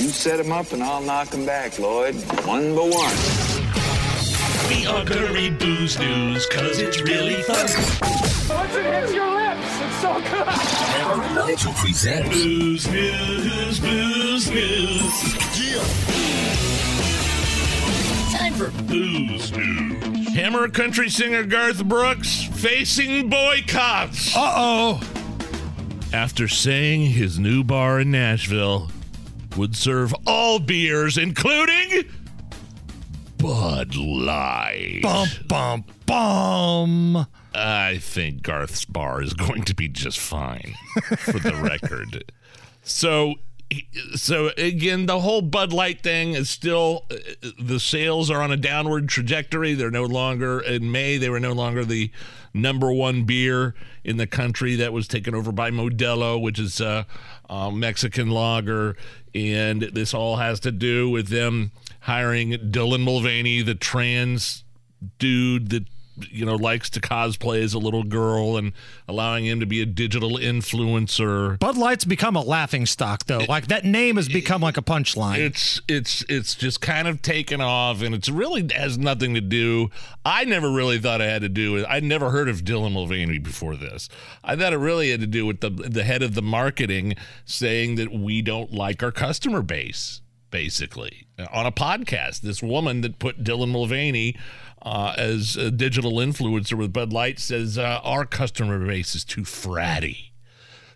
[0.00, 2.14] You set them up and I'll knock them back, Lloyd.
[2.46, 3.16] One by one.
[4.70, 7.66] We are gonna read booze news, cause it's really fun.
[8.48, 10.48] Once it hits your lips, it's so good.
[10.48, 15.12] Hammer and Nigel presents Booze news, booze news.
[18.32, 20.28] Time for Booze news.
[20.34, 25.00] Hammer country singer Garth Brooks facing boycotts Uh oh.
[26.14, 28.88] after saying his new bar in Nashville
[29.56, 32.04] would serve all beers, including
[33.38, 35.00] Bud Light.
[35.02, 37.26] Bum, bum, bum.
[37.54, 40.74] I think Garth's bar is going to be just fine,
[41.18, 42.32] for the record.
[42.82, 43.36] So,
[44.14, 48.56] so again, the whole Bud Light thing is still uh, the sales are on a
[48.56, 49.74] downward trajectory.
[49.74, 51.18] They're no longer in May.
[51.18, 52.10] They were no longer the
[52.52, 54.76] number one beer in the country.
[54.76, 57.06] That was taken over by Modelo, which is a,
[57.48, 58.96] a Mexican lager,
[59.34, 64.64] and this all has to do with them hiring Dylan Mulvaney, the trans
[65.18, 65.84] dude that
[66.30, 68.72] you know likes to cosplay as a little girl and
[69.08, 73.44] allowing him to be a digital influencer Bud Light's become a laughing stock, though.
[73.48, 75.38] Like that name has become like a punchline.
[75.38, 79.90] it's it's it's just kind of taken off and it's really has nothing to do
[80.24, 83.38] i never really thought it had to do with i'd never heard of dylan mulvaney
[83.38, 84.08] before this
[84.44, 87.96] i thought it really had to do with the the head of the marketing saying
[87.96, 93.42] that we don't like our customer base basically on a podcast this woman that put
[93.42, 94.36] dylan mulvaney
[94.82, 99.42] uh, as a digital influencer with bud light says uh, our customer base is too
[99.42, 100.30] fratty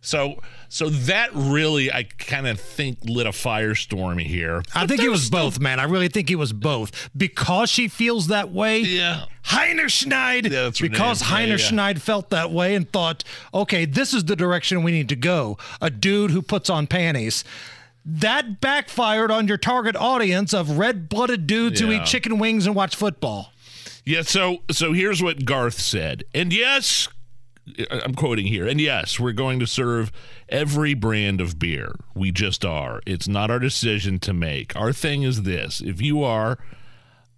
[0.05, 4.63] so so that really I kind of think lit a firestorm here.
[4.75, 5.81] I think it was both, man.
[5.81, 7.11] I really think it was both.
[7.17, 8.81] Because she feels that way.
[8.81, 9.27] Yeah.
[9.45, 10.51] Heinerscheid.
[10.51, 11.23] Yeah, because.
[11.23, 11.93] Yeah, Heiner yeah.
[11.93, 13.25] Schneid felt that way and thought,
[13.55, 15.59] okay, this is the direction we need to go.
[15.81, 17.45] A dude who puts on panties.
[18.05, 22.75] That backfired on your target audience of red blooded dudes who eat chicken wings and
[22.75, 23.53] watch football.
[24.05, 26.25] Yeah, so so here's what Garth said.
[26.35, 27.09] And yes,
[27.91, 28.67] I'm quoting here.
[28.67, 30.13] And yes, we're going to serve
[30.51, 31.95] every brand of beer.
[32.15, 33.01] We just are.
[33.07, 34.77] It's not our decision to make.
[34.77, 35.81] Our thing is this.
[35.81, 36.59] If you are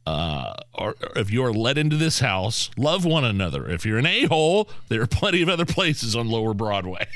[0.06, 3.68] uh, or or if you are let into this house, love one another.
[3.68, 7.06] If you're an a-hole, there are plenty of other places on Lower Broadway.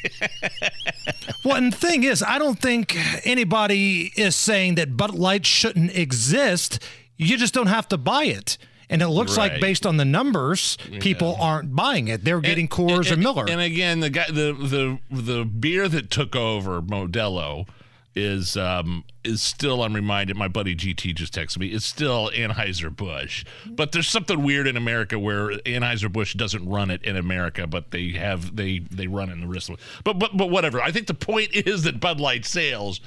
[1.44, 2.96] Well, and the thing is, I don't think
[3.26, 6.82] anybody is saying that Bud Light shouldn't exist.
[7.16, 8.58] You just don't have to buy it.
[8.90, 12.24] And it looks like based on the numbers, people aren't buying it.
[12.24, 13.44] They're getting Coors or and, Miller.
[13.48, 17.68] And again, the guy, the the the beer that took over Modelo
[18.14, 19.82] is um is still.
[19.82, 20.36] I'm reminded.
[20.36, 21.68] My buddy GT just texted me.
[21.68, 26.90] It's still Anheuser Busch, but there's something weird in America where Anheuser Busch doesn't run
[26.90, 29.78] it in America, but they have they they run in the rest of.
[30.04, 30.80] But but but whatever.
[30.80, 33.00] I think the point is that Bud Light sales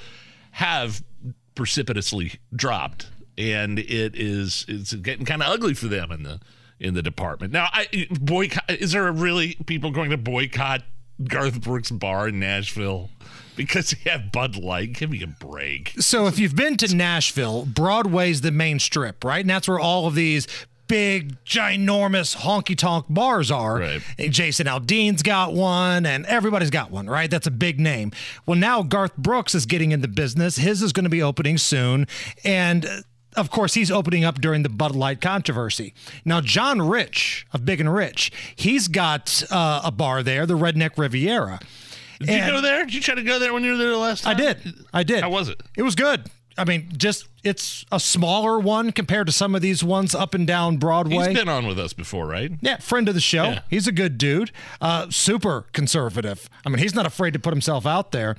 [0.52, 1.02] have
[1.54, 6.40] precipitously dropped and it is it's getting kind of ugly for them in the
[6.80, 10.82] in the department now i boycott is there really people going to boycott
[11.22, 13.10] garth brooks bar in nashville
[13.56, 17.64] because they have bud light give me a break so if you've been to Nashville,
[17.66, 19.40] Broadway's the main strip, right?
[19.40, 20.46] And that's where all of these
[20.86, 23.78] big, ginormous honky tonk bars are.
[23.78, 24.02] Right.
[24.18, 27.30] Jason Aldean's got one, and everybody's got one, right?
[27.30, 28.12] That's a big name.
[28.46, 30.56] Well, now Garth Brooks is getting into business.
[30.56, 32.06] His is going to be opening soon.
[32.44, 33.04] And
[33.36, 35.94] of course, he's opening up during the Bud Light controversy.
[36.24, 40.96] Now, John Rich of Big and Rich, he's got uh, a bar there, the Redneck
[40.96, 41.60] Riviera.
[42.20, 43.98] did you go there did you try to go there when you were there the
[43.98, 44.36] last time?
[44.36, 44.74] I did.
[44.92, 45.22] I did.
[45.22, 45.62] How was it?
[45.76, 46.30] It was good.
[46.56, 50.46] I mean, just it's a smaller one compared to some of these ones up and
[50.46, 51.28] down Broadway.
[51.28, 53.44] he's been on with us before right yeah, friend of the show.
[53.44, 53.60] Yeah.
[53.68, 54.52] He's a good dude.
[54.80, 56.48] Uh, super conservative.
[56.64, 58.36] I mean, he's not afraid to put himself out there.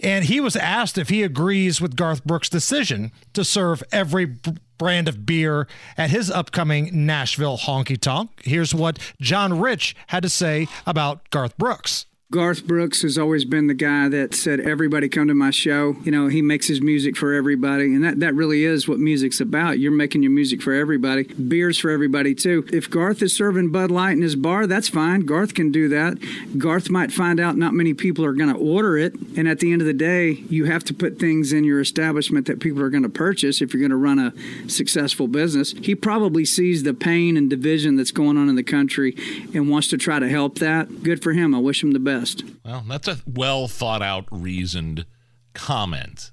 [0.00, 4.56] And he was asked if he agrees with Garth Brooks' decision to serve every b-
[4.78, 8.30] brand of beer at his upcoming Nashville honky tonk.
[8.42, 12.06] Here's what John Rich had to say about Garth Brooks.
[12.32, 15.94] Garth Brooks has always been the guy that said, Everybody come to my show.
[16.02, 17.94] You know, he makes his music for everybody.
[17.94, 19.78] And that, that really is what music's about.
[19.78, 21.22] You're making your music for everybody.
[21.22, 22.66] Beers for everybody, too.
[22.72, 25.20] If Garth is serving Bud Light in his bar, that's fine.
[25.20, 26.18] Garth can do that.
[26.58, 29.14] Garth might find out not many people are going to order it.
[29.36, 32.48] And at the end of the day, you have to put things in your establishment
[32.48, 35.74] that people are going to purchase if you're going to run a successful business.
[35.80, 39.14] He probably sees the pain and division that's going on in the country
[39.54, 41.04] and wants to try to help that.
[41.04, 41.54] Good for him.
[41.54, 42.15] I wish him the best.
[42.64, 45.06] Well, that's a well thought out, reasoned
[45.54, 46.30] comment.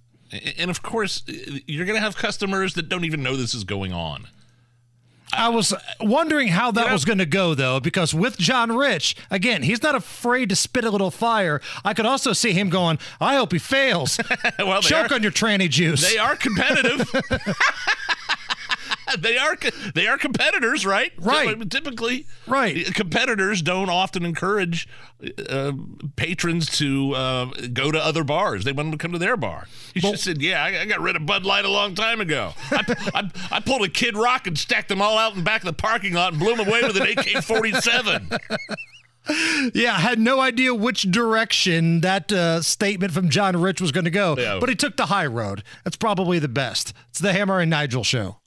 [0.58, 3.64] And of course, uh, you're going to have customers that don't even know this is
[3.64, 4.28] going on.
[5.36, 9.64] I was wondering how that was going to go, though, because with John Rich, again,
[9.64, 11.62] he's not afraid to spit a little fire.
[11.84, 14.20] I could also see him going, I hope he fails.
[14.60, 16.08] well, Choke are, on your tranny juice.
[16.08, 17.10] they are competitive.
[19.20, 19.58] they are
[19.96, 21.12] they are competitors, right?
[21.18, 21.70] Right.
[21.70, 22.86] Typically, Right.
[22.94, 24.88] Competitors don't often encourage
[25.50, 25.72] uh,
[26.16, 28.64] patrons to uh, go to other bars.
[28.66, 29.68] They want them to come to their bar.
[29.94, 32.20] You should have said, "Yeah, I, I got rid of Bud Light a long time
[32.20, 32.54] ago.
[32.72, 35.62] I, I, I pulled a Kid Rock and stacked them all out in the back
[35.62, 38.40] of the parking lot and blew them away with an AK-47."
[39.74, 44.04] Yeah, I had no idea which direction that uh, statement from John Rich was going
[44.04, 44.58] to go, Yeah.
[44.60, 45.64] but he took the high road.
[45.86, 46.92] That's probably the best.
[47.10, 48.40] It's the Hammer and Nigel show.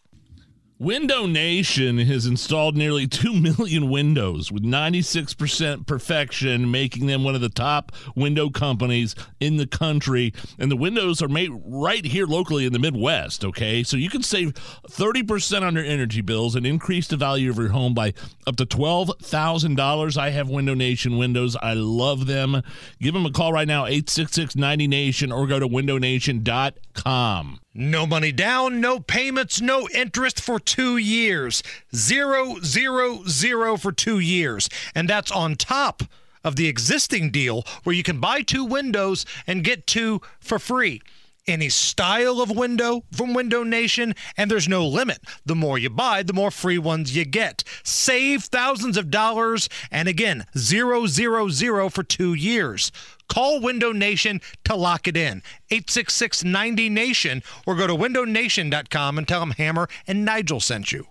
[0.78, 7.40] Window Nation has installed nearly 2 million windows with 96% perfection, making them one of
[7.40, 10.34] the top window companies in the country.
[10.58, 13.82] And the windows are made right here locally in the Midwest, okay?
[13.84, 17.68] So you can save 30% on your energy bills and increase the value of your
[17.68, 18.12] home by
[18.46, 20.16] up to $12,000.
[20.18, 21.56] I have Window Nation windows.
[21.56, 22.60] I love them.
[23.00, 27.60] Give them a call right now, 866 90Nation, or go to windownation.com.
[27.78, 31.62] No money down, no payments, no interest for two years.
[31.94, 34.68] Zero, zero, zero for two years.
[34.94, 36.02] And that's on top
[36.44, 41.00] of the existing deal where you can buy two windows and get two for free.
[41.46, 45.20] Any style of window from Window Nation, and there's no limit.
[45.44, 47.62] The more you buy, the more free ones you get.
[47.84, 52.90] Save thousands of dollars, and again, zero, zero, zero for two years.
[53.28, 55.42] Call Window Nation to lock it in.
[55.70, 61.06] 866 90 Nation or go to windownation.com and tell them Hammer and Nigel sent you.